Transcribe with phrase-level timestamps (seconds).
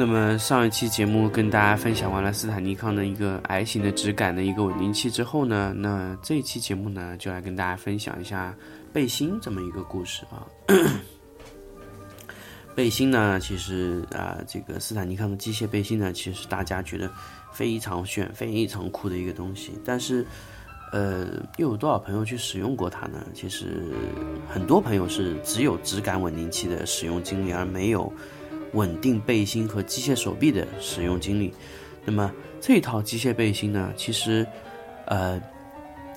[0.00, 8.54] 那么上一期节目跟大家分享完了斯坦尼康的一个 I 型的质感的一个稳定器之后呢，那这一期节目呢就来跟大家分享一下
[8.92, 10.46] 背心这么一个故事啊。
[12.76, 17.10] 背心呢，其实啊，这个斯坦尼康的机械背心呢，其实大家觉得
[17.52, 20.24] 非常炫、非常酷的一个东西，但是
[20.92, 21.26] 呃，
[21.56, 23.26] 又有多少朋友去使用过它呢？
[23.34, 23.82] 其实
[24.48, 28.12] 很多朋友是只有质感稳定器的使用经历，而没有。
[28.72, 31.52] 稳定背心和机械手臂的使用经历，
[32.04, 33.92] 那么这套机械背心呢？
[33.96, 34.46] 其实，
[35.06, 35.40] 呃，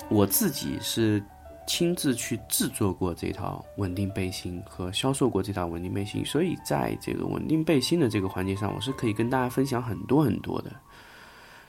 [0.10, 1.24] 我自己是
[1.68, 10.72] 亲自去制作过这套稳定背心和销售过这套稳定背心，所以在这个稳定背心的这个环节上，我是可以跟大家分享很多很多的。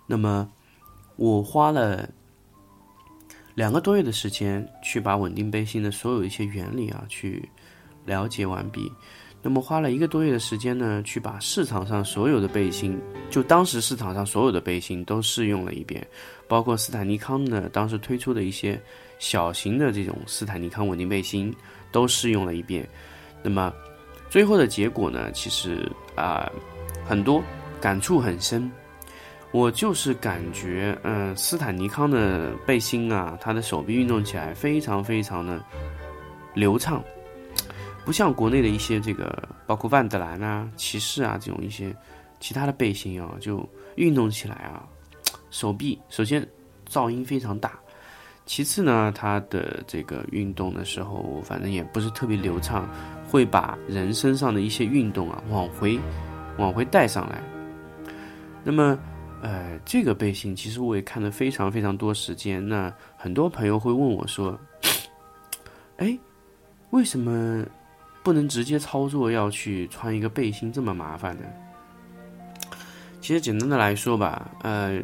[0.06, 0.50] 那么，
[1.16, 2.08] 我花了
[3.54, 7.48] 两个多月的时间去把稳定背心的所有一些原理啊，去
[8.04, 8.90] 了解完毕。
[9.44, 12.96] 那么花了一个多月的时间呢，去把市场上所有的背心，
[13.28, 16.06] 就当时市场上所有的背心都试用了一遍，
[16.46, 18.80] 包括斯坦尼康的当时推出的一些
[19.18, 21.52] 小型的这种斯坦尼康稳定背心
[21.90, 22.88] 都试用了一遍。
[23.42, 23.72] 那么
[24.30, 26.48] 最后的结果呢，其实啊
[27.04, 27.42] 很多
[27.80, 28.70] 感触很深。
[29.50, 35.62] 我就是感觉，嗯，斯坦尼康的背心啊，它的手臂运动起来非常非常的
[36.54, 37.04] 流畅。
[38.04, 41.94] 不像国内的一些这个，包括万德兰啊、骑士啊这种一些
[42.40, 44.84] 其他的背心啊，就运动起来啊，
[45.50, 46.46] 手臂首先
[46.88, 47.78] 噪音非常大，
[48.44, 52.88] 其次呢，它的这个运动的时候，反正也不是特别流畅，
[53.30, 55.96] 会把人身上的一些运动啊往回
[56.58, 57.40] 往回带上来。
[58.64, 58.98] 那么，
[59.42, 62.66] 呃，这个背心其实我也看了非常非常多时间。
[62.68, 64.58] 那很多朋友会问我说
[65.98, 66.18] ：“哎，
[66.90, 67.64] 为什么？”
[68.22, 71.44] 不能直接操作，要去穿一个背心这么麻烦的。
[73.20, 75.00] 其实简单的来说吧，呃，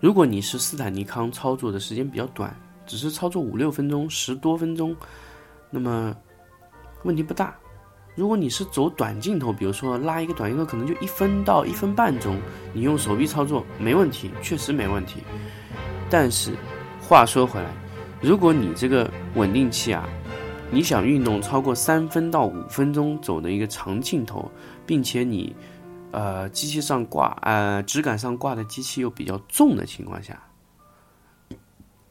[0.00, 2.54] 如果你是斯坦尼康操作的时间比较短，
[2.86, 4.96] 只是操作五六分钟、十多分钟，
[5.70, 6.14] 那么
[7.04, 7.54] 问题不大。
[8.16, 12.36] 如果你是走短镜头，比如说拉一个短镜头，可能就一分到一分半钟，
[12.72, 15.22] 你用手臂操作没问题，确实没问题。
[16.10, 16.52] 但是
[17.00, 17.70] 话说回来，
[18.20, 20.08] 如果你这个稳定器啊，
[20.72, 24.48] 你想运动超过三分到五分钟走的一个长镜头，
[24.86, 25.54] 并且你，
[26.12, 30.40] 呃，机器上挂，呃，直杆上挂的机器又比较重的情况下，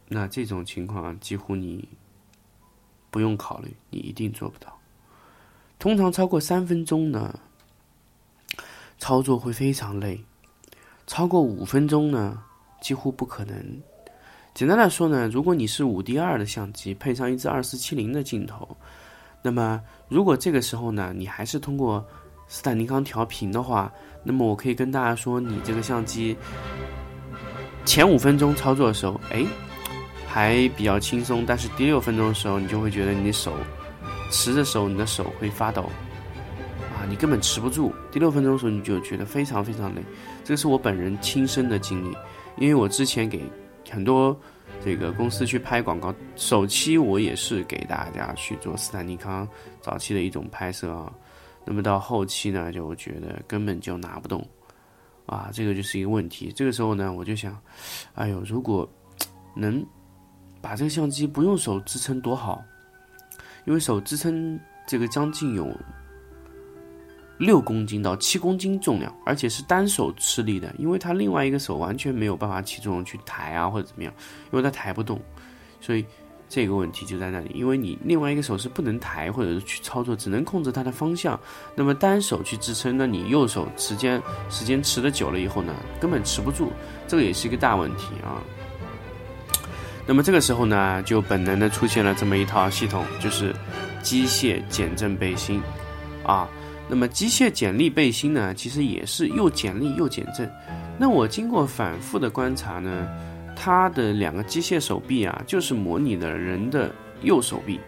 [0.09, 1.87] 那这种情况几乎你
[3.09, 4.77] 不用考虑，你一定做不到。
[5.79, 7.39] 通常超过三分钟呢，
[8.97, 10.25] 操作会非常累；
[11.07, 12.43] 超过五分钟呢，
[12.81, 13.81] 几乎不可能。
[14.53, 18.67] 简单来说呢，如果你是五 D 二的相机，配上一支二四七零的镜头，
[19.41, 22.05] 那么如果这个时候呢，你还是通过
[22.47, 23.89] 斯坦尼康调频的话，
[24.21, 26.35] 那么我可以跟大家说，你这个相机
[27.85, 29.45] 前五分钟操作的时候，哎，
[30.27, 33.53] 还比较轻松，但是第六分钟的时候，你就会觉得你的手
[34.29, 35.83] 持着手，你的手会发抖，
[36.97, 37.93] 啊，你根本持不住。
[38.11, 40.01] 第六分钟的时候，你就觉得非常非常累。
[40.43, 42.13] 这是我本人亲身的经历，
[42.57, 43.41] 因为我之前给。
[43.89, 44.37] 很多
[44.83, 49.47] 这个公司去拍广告，首期我也是给大家去做斯坦尼康
[49.81, 51.11] 早期的一种拍摄啊。
[51.65, 54.47] 那么到后期呢，就觉得根本就拿不动
[55.25, 56.51] 啊，这个就是一个问题。
[56.55, 57.59] 这个时候呢，我就想，
[58.15, 58.89] 哎呦，如果
[59.55, 59.85] 能
[60.61, 62.63] 把这个相机不用手支撑多好，
[63.65, 65.67] 因为手支撑这个将近有。
[67.39, 74.13] 六公斤到七公斤重量，而且是单手吃力的，因为他另外一个手完全没有办法起作用去抬啊或者怎么样，
[74.51, 75.19] 因为他抬不动，
[75.79, 76.05] 所以
[76.49, 81.39] 这个问题就在那里，因为你另外一个手是不能抬或者是去操作，只能控制它的方向，
[81.75, 86.71] 那么单手去支撑，那你右手时间时间持的久了以后呢，根本持不住，
[87.07, 88.43] 这个也是一个大问题啊。
[90.05, 93.55] 那么这个时候呢，就本能的出现了这么一套系统，就是
[94.01, 95.61] 机械减震背心
[96.23, 96.49] 啊。
[96.89, 100.51] 那么机械剪力背心呢，其实也是又剪力又减震。
[100.97, 103.07] 那我经过反复的观察呢，
[103.55, 107.79] 它的两个机械手臂啊，就是模拟的人的右手臂，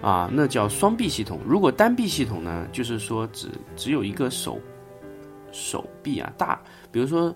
[0.00, 1.40] 啊，那叫双臂系统。
[1.44, 4.58] 如果单臂系统呢，就是说只只有一个手
[5.50, 6.58] 手臂啊大，
[6.90, 7.34] 比如说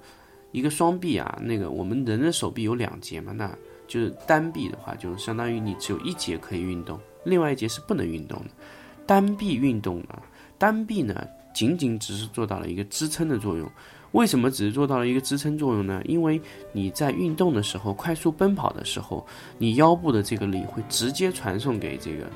[0.52, 3.50] 一个双臂啊，那个我们人的手臂有两节嘛，那
[3.86, 8.50] 就是单臂的话，就相当于你只有一节可以运动，另外一节是不能运动的。
[9.04, 10.18] 单臂运动呢，
[10.58, 13.70] 单臂呢仅仅只是做到了一个支撑的作用。
[14.12, 16.00] 为什么只是做到了一个支撑作用呢？
[16.06, 16.40] 因为
[16.72, 19.26] 你在运动的时候，快速奔跑的时候，
[19.58, 22.26] 你腰部的这个力会直接传送给这个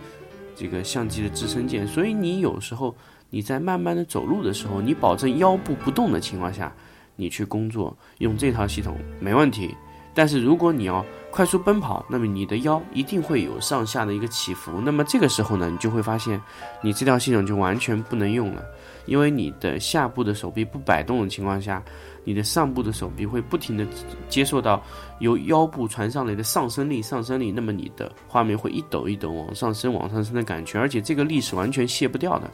[0.54, 2.94] 这个相机的支撑件，所以你有时候
[3.30, 6.70] 你在慢慢的走路的时候，你保证腰部不动的情况下，
[7.16, 9.74] 你去工作用这套系统没问题。
[10.14, 16.40] 但是如果你要快速奔跑，那么你的腰一定会有上下的一个起伏，那么这个时候呢，你就会发现
[16.82, 18.64] 你这套系统就完全不能用了。
[19.06, 21.82] 因为你的下部的手臂不摆动的情况下，
[22.22, 23.86] 你的上部的手臂会不停的
[24.28, 24.82] 接受到
[25.20, 32.50] 由腰部传上来的上升力、上升力，那么你的画面会一抖一抖往上升、往上升的感觉，而且这个力是完全卸不掉的，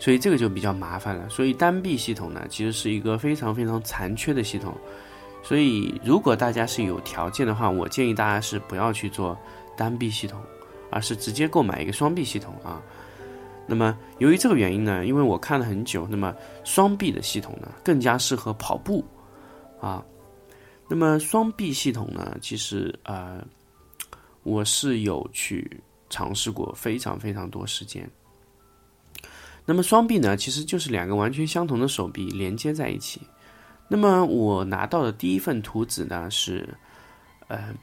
[0.00, 1.28] 所以这个就比较麻烦了。
[1.28, 4.74] 所以单臂系统呢，其实是一个非常非常残缺的系统。
[5.42, 9.38] 所以如果大家是有条件的话，我建议大家是不要去做
[9.76, 10.40] 单臂系统，
[10.90, 12.82] 而是直接购买一个双臂系统啊。
[13.66, 19.04] 那么，由于这个原因呢，因为我看了很久，那么双臂的系统呢更加适合跑步，
[19.80, 20.04] 啊，
[20.88, 23.44] 那么双臂系统呢，其实呃，
[24.42, 28.10] 我是有去尝试过非常非常多时间。
[29.66, 33.20] 那么双臂呢，其实就是两个完全相同的手臂连接在一起。
[33.88, 36.68] 那么我拿到的第一份图纸呢是，
[37.48, 37.74] 呃，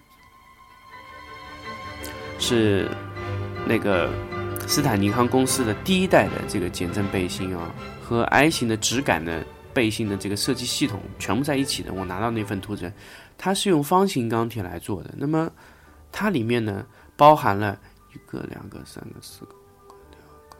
[2.39, 2.89] 是
[3.67, 4.09] 那个。
[4.67, 7.71] 斯坦尼康公司的第一代的这个减震背心啊，
[8.01, 11.93] 和 I 型的直感的背心的这个设计系统全部在一起的。
[11.93, 12.91] 我拿到那份图纸，
[13.37, 15.13] 它是用方形钢铁来做的。
[15.15, 15.51] 那么
[16.11, 16.83] 它里面呢，
[17.15, 17.77] 包含了
[18.11, 19.51] 一个、两个、三个、四个、
[20.09, 20.17] 六
[20.49, 20.57] 个，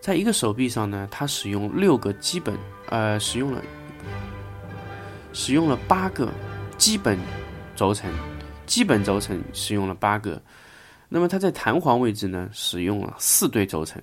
[0.00, 2.56] 在一个手臂上呢，它使用六个基本，
[2.90, 3.60] 呃，使用了
[5.36, 6.32] 使用了八个
[6.78, 7.18] 基本
[7.76, 8.10] 轴承，
[8.64, 10.40] 基本轴承使用了八个。
[11.10, 14.02] 那么它在弹簧位置呢，使用了四对轴承，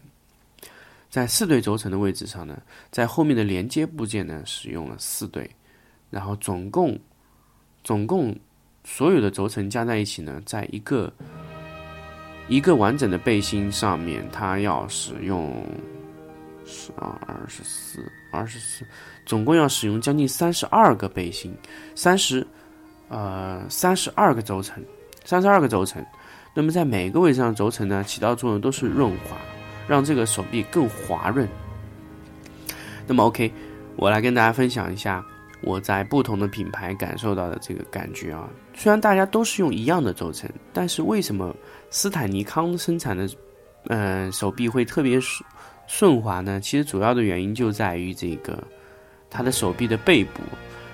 [1.09, 5.49] 在四对轴承的位置上呢，在后面的连接部件呢，使用了四对，
[6.11, 6.97] 然后总共
[7.83, 8.37] 总共
[8.83, 11.11] 所有的轴承加在一起呢，在一个
[12.47, 15.65] 一个完整的背心上面，它要使用
[16.63, 18.83] 十二、二十四、二十四，
[19.25, 21.55] 总共要使用将近三十二个背心，
[21.95, 22.45] 三十
[23.09, 24.83] 呃三十二个轴承，
[25.23, 26.03] 三十二个轴承。
[26.55, 29.37] 那么在每个位置上轴承呢，起到作用都是润滑，
[29.87, 31.47] 让这个手臂更滑润。
[33.07, 33.51] 那么 OK，
[33.95, 35.23] 我来跟大家分享一下
[35.61, 38.49] 我在不同的品牌感受到的这个感觉啊。
[38.75, 41.55] 虽然大家都是用一样的轴承，但是为什么
[41.89, 43.29] 斯坦尼康生产的
[43.87, 45.19] 嗯手臂会特别
[45.87, 46.59] 顺滑呢？
[46.59, 48.63] 其实主要的原因就在于这个
[49.29, 50.41] 它的手臂的背部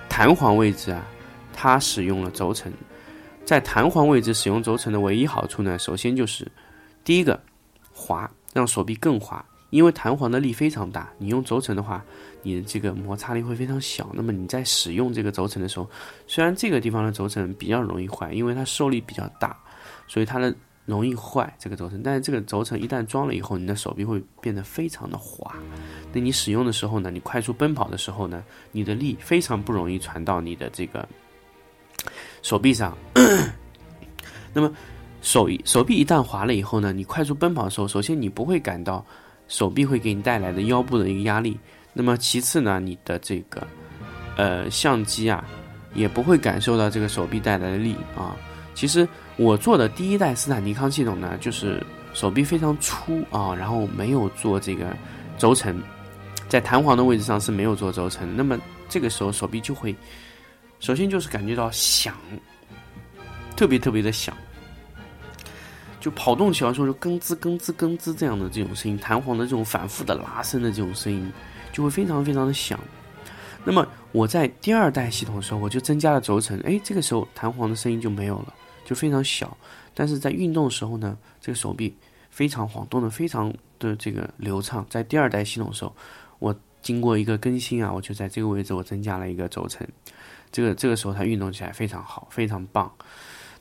[0.07, 1.05] 弹簧位置啊，
[1.53, 2.71] 它使用了轴承。
[3.45, 6.47] 在弹簧位置使用轴承的唯一好处呢，首先就是
[7.03, 7.41] 第一个
[7.91, 11.11] 滑，让手臂更滑，因为弹簧的力非常大。
[11.17, 12.03] 你用轴承的话，
[12.43, 14.09] 你的这个摩擦力会非常小。
[14.13, 15.89] 那么你在使用这个轴承的时候，
[16.27, 19.57] 虽然这个地方的轴承比较容易坏，因为它受力比较大，
[20.07, 20.53] 所以它的
[20.89, 22.01] 容易坏这个轴承。
[22.03, 25.55] 但是这个轴承一旦装了以后，你的手臂会变得非常的滑。
[26.11, 31.07] 那你使用的时候呢，你快速奔跑的时候呢，你的力非常不容易传到你的这个。
[32.41, 32.97] 手臂上，
[34.53, 34.73] 那么
[35.21, 39.05] 手手臂一旦滑了以后呢，你快速奔跑的时候，首先你不会感到
[39.49, 41.59] 手臂会给你带来的腰部的一个压力，
[41.93, 43.67] 那么其次呢，你的这个
[44.37, 45.43] 呃相机啊
[45.93, 48.33] 也不会感受到这个手臂带来的力啊。
[48.79, 49.05] 其实
[49.35, 54.95] 我做的第一代斯坦尼康系统呢，就是手臂非常粗啊，然后没有做这个
[55.37, 55.83] 轴承，
[56.47, 58.57] 在弹簧的位置上是没有做轴承，那么
[58.87, 59.93] 这个时候手臂就会。
[60.79, 62.15] 首先就是感觉到响，
[63.53, 64.33] 特别特别的响，
[65.99, 71.29] 就跑动起来的时候就咯吱咯吱咯吱这样的这种声音，弹簧的这种反复的拉伸的这种声音，
[71.73, 72.79] 就会非常非常的响。
[73.65, 78.53] 那么我在第二代系统的时候，我就增加了轴承，哎，这个时候弹簧的声音就没有了，
[78.89, 79.55] 就非常小。
[79.93, 81.95] 但是在运动的时候呢，这个手臂
[82.31, 84.83] 非常晃动的非常的这个流畅。
[84.89, 85.95] 在第二代系统的时候，
[86.39, 89.87] 我经过一个更新啊，我就在这个位置我增加了一个轴承。
[90.51, 92.91] 这个这个时候它运动起来非常好，非常棒。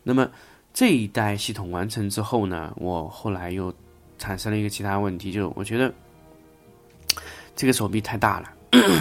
[0.02, 0.30] 那么
[0.72, 3.74] 这一代系统完成之后呢，我后来又
[4.16, 5.92] 产生了一个其他问题，就我觉得
[7.54, 8.52] 这个手臂太大了，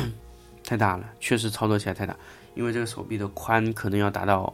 [0.66, 2.14] 太大了，确实操作起来太大。
[2.56, 4.52] 因为这个手臂的宽可能要达到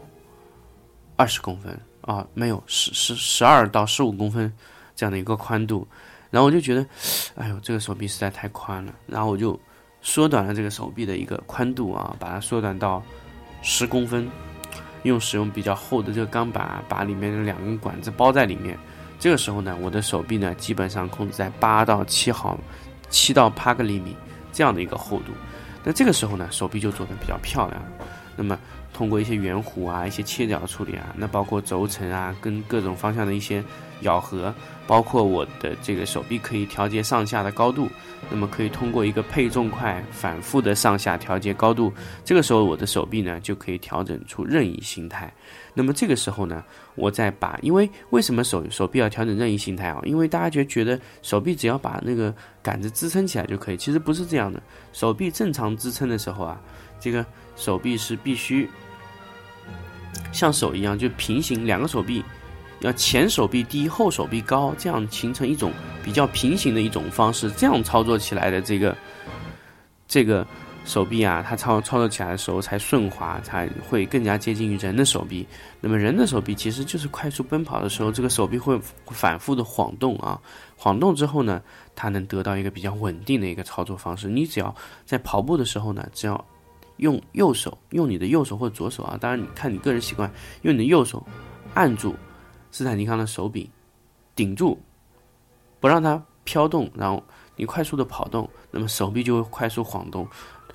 [1.15, 4.51] 二十公分啊，没有十十十二到十五公分
[4.95, 5.87] 这样的一个宽度。
[6.29, 6.85] 然后我就觉得，
[7.35, 8.93] 哎呦，这个手臂实在太宽了。
[9.05, 9.59] 然后我就
[10.01, 13.03] 缩短了这个手臂的一个宽度啊，把它缩短到
[13.61, 14.27] 十公分，
[15.03, 18.75] 用使用比较厚的这个钢板，把里面的两根管子包在里面。
[19.19, 22.59] 这个时候呢，我的手臂呢基本上控制在八到七毫，
[23.09, 24.15] 七到八个厘米
[24.51, 25.31] 这样的一个厚度。
[25.83, 27.79] 那这个时候呢，手臂就做的比较漂亮。
[28.35, 28.57] 那么
[28.93, 33.63] 通过一些圆弧啊、一些切角处理啊，那包括轴承啊，跟各种方向的一些
[34.01, 34.53] 咬合，
[34.85, 37.89] 包括我的这个手臂可以调节上下的高度，
[38.29, 41.91] 那么可以通过一个配重块反复的上下调节高度，
[42.23, 45.33] 这个时候我的手臂呢就可以调整出任意形态。
[45.73, 49.99] 那么这个时候呢，我再把，因为为什么手手臂要调整任意形态啊？
[50.03, 52.31] 因为大家觉觉得手臂只要把那个
[52.61, 54.61] 杆子支撑起来就可以，其实不是这样的。
[54.91, 56.61] 手臂正常支撑的时候啊，
[56.99, 58.69] 这个手臂是必须。
[60.31, 62.23] 像手一样，就平行两个手臂，
[62.79, 65.71] 要前手臂低，后手臂高，这样形成一种
[66.03, 67.49] 比较平行的一种方式。
[67.51, 68.95] 这样操作起来的这个
[70.07, 70.45] 这个
[70.85, 75.47] 手臂啊，它操操作起来的时候才顺滑，才会更加接近于人的手臂。
[75.79, 78.77] 那么人的手臂其实就是快速奔跑的时候，这个手臂会
[79.07, 80.37] 反复的晃动啊，
[80.75, 81.61] 晃动之后呢，
[81.95, 84.27] 它能得到一个比较稳定的一个操作方式。
[84.27, 86.45] 你只要在跑步的时候呢，只要
[86.97, 90.31] 用右手，用你的右手或左手啊，当然你看你个人习惯，
[90.61, 91.25] 用你的右手
[91.73, 92.15] 按住
[92.71, 93.67] 斯坦尼康的手柄，
[94.35, 94.79] 顶住，
[95.79, 97.23] 不让它飘动，然后
[97.55, 100.27] 你快速的跑动，那么手臂就会快速晃动。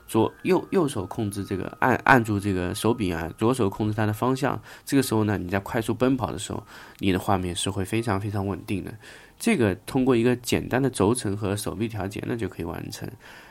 [0.06, 4.58] 左右右手控制这个按按住这个手柄啊，左手控制它的方向。
[4.82, 6.66] 这个时候呢，你在快速奔跑的时候，
[6.98, 8.94] 你的画面是会非常非常稳定的。
[9.38, 13.06] 这个通过一个简单的轴承和手臂调节呢，就可以完成。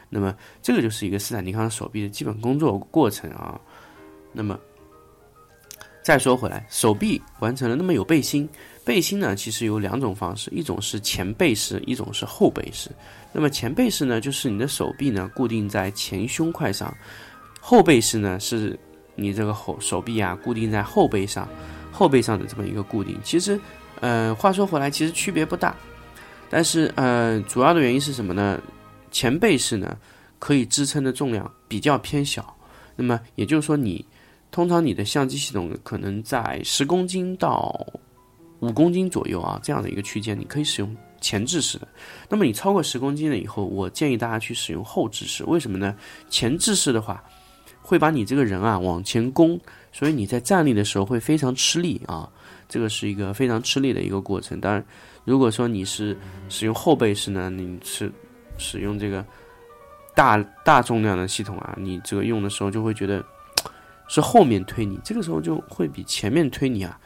[0.09, 3.59] 那么，这个就是一个斯坦尼康手臂的基本工作过程啊。
[4.31, 4.57] 那么，
[6.03, 8.47] 再说回来，手臂完成了，那么有背心。
[8.85, 12.89] 背心呢，其实有两种方式，一种是前背式，一种是后背式。
[13.33, 16.89] 那么前背式呢，就是你的手臂呢固定在前胸块上；
[17.59, 18.79] 后背式呢，是
[19.15, 21.49] 你这个后手臂啊固定在后背上，
[21.91, 23.19] 后背上的这么一个固定。
[23.25, 23.59] 其实，
[23.99, 25.75] 呃，话说回来，其实区别不大。
[26.49, 28.57] 但是，呃，主要的原因是什么呢？
[29.17, 29.97] 前背式呢，
[30.37, 32.55] 可以支撑的重量比较偏小，
[32.95, 34.05] 那么也就是说，你
[34.51, 37.75] 通常你的相机系统可能在十公斤到
[38.59, 41.87] 五公斤左右啊这样的一个区间，你可以使用前置式的。
[42.29, 45.43] 那么你超过十公斤了以后，我建议大家去使用后置式。
[45.45, 45.95] 为什么呢？
[46.29, 47.23] 前置式的话，
[47.81, 49.59] 会把你这个人啊往前弓，
[49.91, 52.29] 所以你在站立的时候会非常吃力啊，
[52.69, 54.61] 这个是一个非常吃力的一个过程。
[54.61, 54.85] 当然，
[55.25, 56.15] 如果说你是
[56.49, 58.11] 使用后背式呢，你是。
[58.57, 59.25] 使用这个
[60.15, 63.23] 大大重量的系统啊，你这个用的时候就会觉得
[64.07, 66.99] 是后面推你，这个时候就会比前面推你啊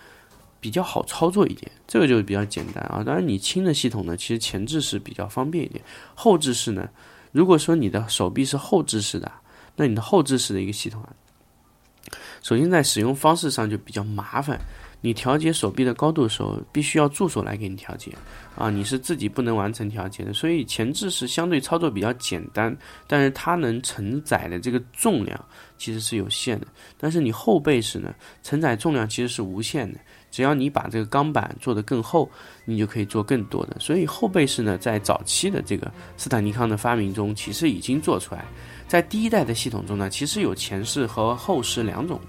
[0.59, 3.03] 比较好操作一点，这个就比较简单啊。
[3.03, 5.83] 当然你轻的系统呢，其实前置式比较方便一点，
[6.15, 6.87] 后置式呢，
[7.31, 9.31] 如果说你的手臂是后置式的，
[9.75, 11.09] 那你的后置式的一个系统啊，
[12.41, 14.59] 首先在使用方式上就比较麻烦。
[15.01, 18.11] 你调节手臂的高度的时候，必须要助手来给你调节，
[18.55, 20.31] 啊，你是自己不能完成调节的。
[20.31, 22.75] 所以前置是相对操作比较简单，
[23.07, 25.43] 但是它能承载的这个重量
[25.77, 26.67] 其实是有限的。
[26.99, 32.29] 但是你后背式呢，承载重量其实是无限的，只要你把这个钢板做得更厚，
[32.63, 33.77] 你就可以做更多的。
[33.79, 38.45] 所以后背式呢，在早期的这个斯坦尼康的发明中，其实已经做出来。
[38.87, 42.21] 在第一代的系统中呢，其实有前式和后式两种。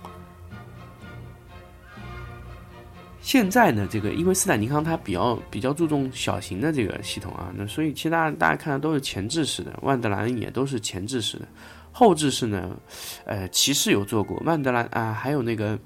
[3.23, 11.47] 现在呢，这个因为斯坦尼康它比较比较注重小型的这个系统啊，那所以其他大家看的都是前置式的，万德兰也都是前置式的，
[11.93, 12.77] 后置式呢，
[13.25, 15.79] 呃，骑士有做过，万德兰啊，还有那个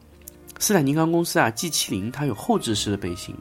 [0.58, 3.34] 斯坦尼康公司啊，G 七零它有后置式的背心。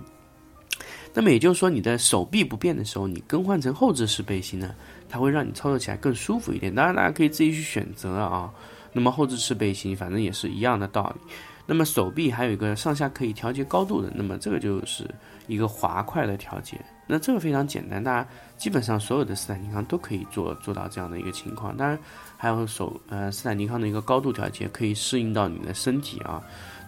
[1.13, 4.75] 那么也就是说，你的手臂不变的时候，你更换成后置式背心呢，
[5.07, 6.75] 它会让你操作起来更舒服一点。
[6.75, 8.51] 当然，大家可以自己去选择啊。
[8.91, 11.31] 那么后置式背心，反正也是一样的道理。
[11.65, 15.09] 那么手臂还有一个上下可以调节高度的，那么这个就是
[15.47, 16.79] 一个滑块的调节。
[17.07, 21.75] 那这个非常简单，大家基本上所有的斯坦尼康都可以做做到这样的一个情况。
[21.77, 21.97] 当然
[22.35, 26.41] 还有手呃斯坦尼康的一个高度调节，可以适应到你的身体啊。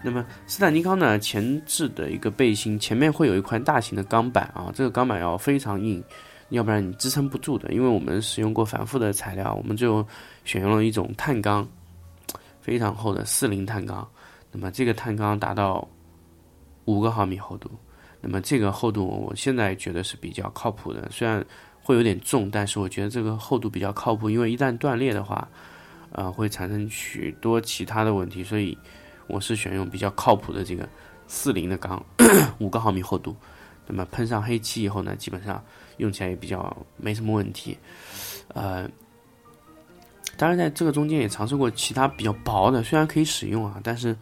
[0.03, 6.03] 那么斯坦尼康呢前置的一个背心前面会有一块大型的钢板啊，这个钢板要非常硬，
[6.49, 7.71] 要不然你支撑不住的。
[7.71, 10.05] 因为我们使用过反复的材料，我们就
[10.45, 11.67] 选用了一种碳钢，
[12.61, 14.07] 非常厚的四零碳钢。
[14.51, 15.87] 那么这个碳钢达到
[16.85, 17.69] 五个毫米厚度，
[18.21, 21.45] 那么这个厚度我现在觉得是比较靠谱的，虽然
[21.81, 25.47] 会有点重，但是我觉得这个厚度比较靠谱，因为一旦断裂的话，
[26.11, 28.77] 呃，会产生许多其他的问题，所以
[29.27, 30.87] 我是选用比较靠谱的这个
[31.27, 32.03] 四零的钢，
[32.59, 33.35] 五个毫米厚度。
[33.85, 35.63] 那么喷上黑漆以后呢，基本上
[35.97, 37.77] 用起来也比较没什么问题，
[38.53, 38.89] 呃。
[40.37, 44.15] 当然在这个中间也尝试过其他比较薄的，虽然可以使用啊，但是，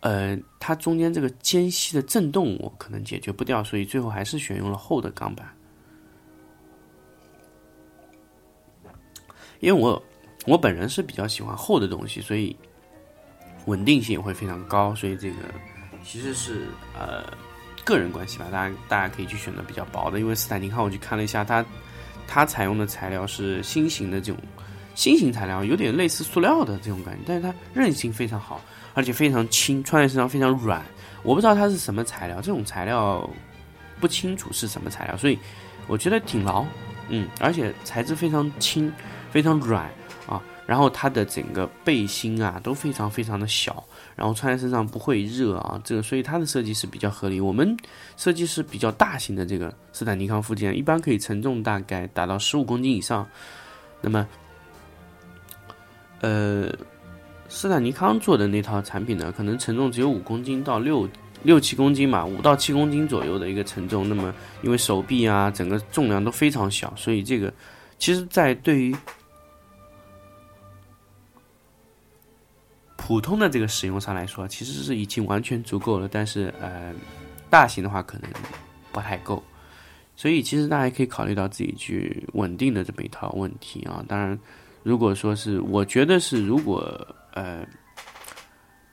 [0.00, 5.46] 呃，它中间这个间隙的震动我可能解决不掉，所以最后还是选用了厚的钢板。
[9.60, 10.02] 因为我
[10.46, 12.56] 我本人是比较喜欢厚的东西，所以
[13.66, 15.36] 稳定性也会非常高，所以这个
[16.04, 17.24] 其实是呃
[17.84, 21.64] 个人关系吧，大家大家可以去选择比较薄的，因为斯坦尼康我去看了一下，它
[22.26, 24.40] 它采用的材料是新型的这种
[24.98, 28.60] 新型材料，有点类似塑料的这种感觉，但是它韧性非常好，
[28.94, 30.84] 而且非常轻，穿在身上非常软。
[31.22, 33.30] 我不知道它是什么材料，这种材料
[34.00, 35.38] 不清楚是什么材料，所以
[35.86, 36.66] 我觉得挺牢，
[37.10, 38.92] 嗯，而且材质非常轻。
[39.30, 39.84] 非常软
[40.26, 43.84] 啊，然后它的整个背心啊都非常非常的小，
[44.16, 47.38] 然后穿在身上不会热啊，这个所以它的设计是比较合理。
[47.38, 47.76] 我们
[48.16, 53.28] 设计是比较大型的这个斯坦尼康附件，一般可以承重大概达到十五公斤以上。
[54.00, 54.26] 那么，
[56.20, 56.72] 呃，
[57.48, 61.08] 斯坦尼康做的那套产品呢，可能承重只有五公斤到六
[61.42, 64.08] 六七公斤嘛，五到七公斤左右的一个承重。
[64.08, 67.52] 那么因为手臂啊整个重量都非常小，所以这个
[67.98, 68.96] 其实，在对于
[72.96, 76.06] 普通的这个使用上来说，其实是已经完全足够了。
[76.08, 76.92] 但是，呃，
[77.48, 78.30] 大型的话可能
[78.92, 79.42] 不太够，
[80.14, 84.04] 所以其实大家可以考虑到自己去稳定的这么一套问题啊。
[84.06, 84.38] 当然，
[84.88, 87.66] 如果说是我觉得是如果呃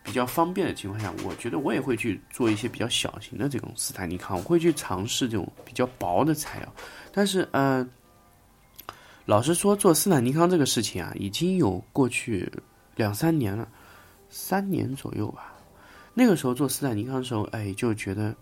[0.04, 6.74] 比较方便的情况下，我觉得我也会去做一些比较小型的这种斯坦尼康，我会去尝试这种比较薄的材料。
[7.14, 7.88] 但是，呃，
[9.26, 12.52] 老实说，做斯坦尼康这个事情啊，已经有过去
[12.98, 13.66] 两三年了。
[14.30, 15.54] 三年左右吧，
[16.14, 18.36] 那个时候做斯坦尼康的时候，哎，就觉得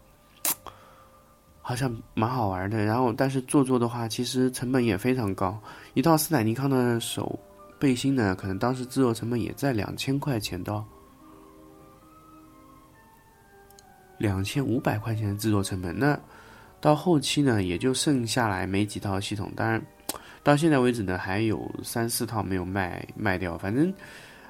[1.62, 2.84] 好像蛮好玩的。
[2.84, 5.62] 然后，但是做做的话，其实成本也非常高。
[5.94, 7.40] 一套斯坦尼康的手
[7.84, 10.86] 背心呢，可能当时制作成本也在两千块钱到
[14.18, 15.94] 两千五百块钱的制作成本。
[16.00, 16.18] 那
[16.80, 19.52] 到后期呢，也就剩下来没几套系统。
[19.54, 19.86] 当然，
[20.44, 23.58] 到现在为止呢，还有三四套没有卖卖掉。
[23.58, 23.94] 反正。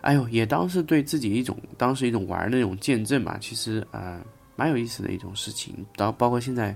[0.02, 3.38] 哎呦，也当是对自己一种当时一种玩的那种见证吧。
[3.40, 4.20] 其实呃，
[4.56, 5.74] 蛮有意思的一种事情。
[5.96, 6.76] 到包括现在，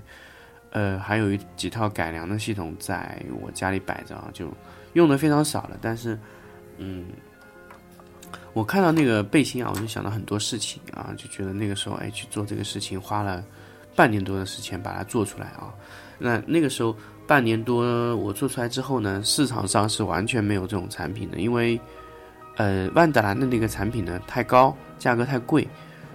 [0.70, 4.50] 呃，还有一几套改良的系统在我家里摆着啊，就
[4.94, 5.76] 用的非常少了。
[5.82, 6.18] 但是，
[6.78, 7.06] 嗯，
[8.54, 13.44] 我看到那个背心啊，我就想到很多事情啊，就觉得那个时候哎去做这个事情花了
[13.94, 15.74] 半年多的时间把它做出来啊。
[16.18, 21.78] 那那个时候半年多我做出来之后呢，市场上是完全没有这种产品的，因为。
[22.60, 25.64] 呃，万达兰的那个产品呢太高，价格太贵，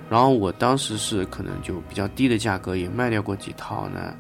[0.10, 4.14] 然后我当时是可能就比较低的价格也卖掉过几套呢，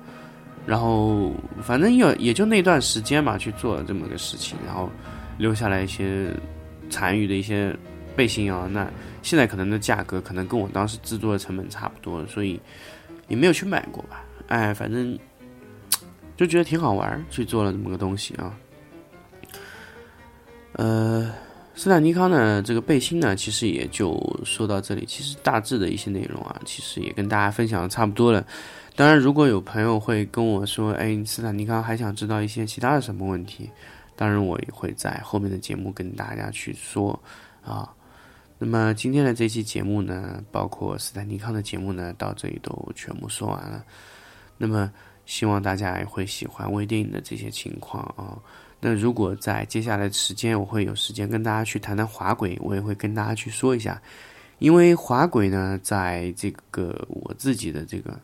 [0.65, 4.89] 然后反正也也就那段时间嘛去做了这么个事情，然后
[5.37, 6.29] 留下来一些
[6.89, 7.75] 残余的一些
[8.15, 8.89] 背心啊，那
[9.21, 12.59] 现在可能的价格可能跟我当时制作的成本差不多，所以
[13.27, 15.17] 也没有去买过吧，哎，反正
[16.37, 18.53] 就觉得挺好玩，去做了这么个东西啊，
[20.73, 21.31] 呃。
[21.75, 24.15] 斯坦尼康呢，这个背心呢，其实也就
[24.45, 25.05] 说到这里。
[25.07, 28.45] 其实大致的一些内容啊，其实也跟大家分享的差不多了。
[28.95, 33.71] 当然，如果有朋友会跟我说，哎，斯坦尼康还想知道一些其他的什么问题，
[34.15, 37.19] 当然我也会在后面的节目跟大家去说
[37.63, 37.93] 啊。
[38.59, 43.83] 那么今天的这期节目呢，包括斯坦尼康的节目呢，到这里都全部说完了。
[44.57, 44.89] 那么
[45.25, 48.39] 希望大家也会喜欢微电影的这些情况啊。
[48.79, 54.01] 那如果在接下来的时间，我会有时间跟大家去谈谈滑轨，我也会跟大家去说一下，
[54.59, 58.17] 因为滑轨呢，在这个我自己的这个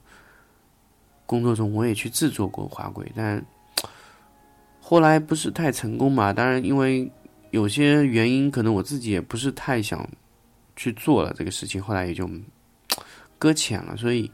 [1.26, 3.44] 工作中，我也去制作过滑轨，但
[4.90, 6.34] 后来不是太成功嘛。
[6.34, 7.08] 当然，因为
[7.52, 10.04] 有些原因，可能我自己也不是太想
[10.76, 12.28] 去做了这个事情，后来也就
[13.38, 14.32] 搁浅了，所以。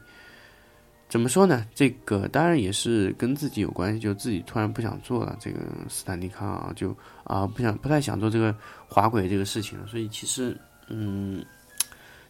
[1.08, 1.64] 怎么说呢？
[1.74, 5.36] 这个当然也是跟自己有关系，就自己突然不想做了。
[5.38, 8.52] 这个斯坦尼康啊，就啊不想不太想做这个
[8.88, 9.86] 滑轨这个事情了。
[9.86, 11.44] 所以其实，嗯，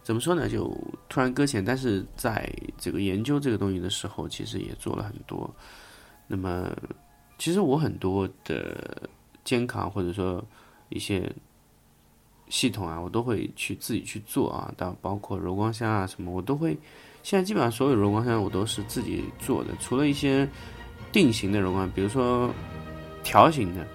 [0.03, 0.49] 怎么说呢？
[0.49, 0.69] 就
[1.07, 1.63] 突然搁浅。
[1.63, 5.49] 但是在这个研究这个东西的时候，其实也做了很多。
[6.27, 6.69] 那么，
[7.37, 9.09] 其实我很多的
[9.43, 10.43] 监考或者说
[10.89, 11.31] 一些
[12.49, 16.77] 系统啊，我都会去自己去做啊，到包括柔光箱啊什么，我都会。
[17.23, 20.47] 现在基本上所有柔光箱我都是自己做的，除了一些
[21.11, 22.49] 定型的柔光，比如说
[23.21, 23.85] 条形的，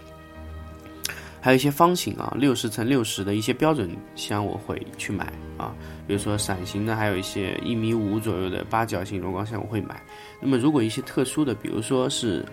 [1.40, 5.74] 还有一些方形啊，六十乘六十的一些标准箱我会去买啊。
[6.06, 10.02] 比如说伞形的，还有一些一米五左右的八角形柔光箱我会买。
[10.38, 12.44] 那么如果一些特殊的，比如说是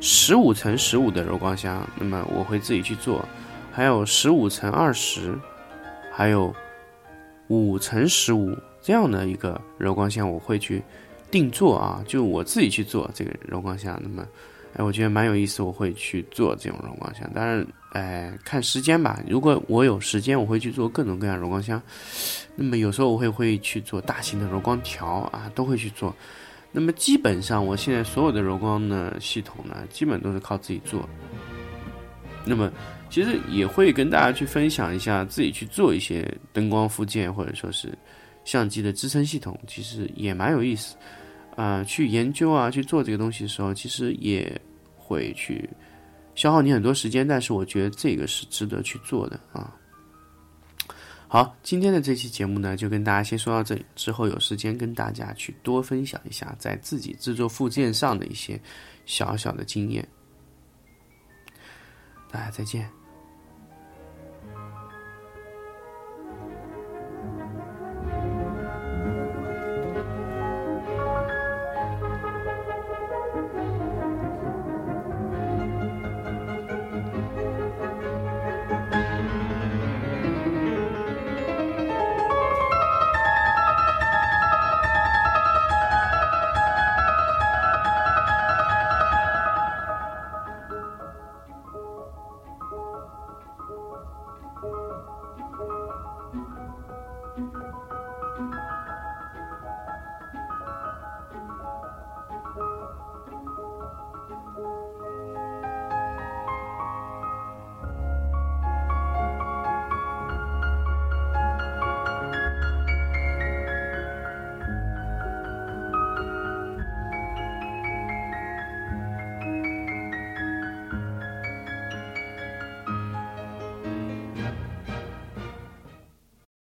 [0.00, 3.26] 十五乘十五的柔光箱，那么我会自己去做。
[3.72, 5.38] 还有十五乘二十，
[6.12, 6.54] 还有
[7.48, 10.82] 五乘十五这样的一个柔光箱，我会去
[11.30, 14.00] 定做啊，就我自己去做这个柔光箱。
[14.02, 14.26] 那么，
[14.74, 17.28] 哎，我觉得蛮有意思，我会去做这种柔光箱。
[17.34, 19.20] 当然，哎，看时间吧。
[19.28, 21.80] 如果我有时间，我会去做各种各样柔光箱。
[22.54, 26.14] 那么有时候我会会去做大型的柔光条啊，都会去做。
[26.78, 31.08] 那么基本上，我现在所有的柔光呢系统呢，基本都是靠自己做。
[32.44, 32.70] 那么，
[33.08, 37.96] 其实也会跟大家去分享一下自己去做一些灯光附件，或者说是
[38.44, 40.96] 相机的支撑系统，其实也蛮有意思
[41.56, 41.82] 啊。
[41.82, 44.60] 去研究啊，去做这个东西的时候，其实也
[44.98, 45.66] 会去
[46.34, 49.74] 消耗你很多时间，但是我觉得这个是值得去做的啊。
[51.28, 58.60] 好，今天的这期节目呢，就跟大家先说到这里，之后有时间跟大家去多分享一下在自己制作附件上的一些
[59.06, 60.06] 小小的经验。
[62.30, 62.88] 大家再见。